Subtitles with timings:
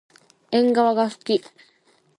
[0.49, 1.43] えんがわがすき。